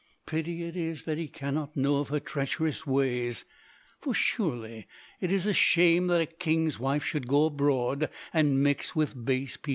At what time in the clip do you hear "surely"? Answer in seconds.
4.15-4.87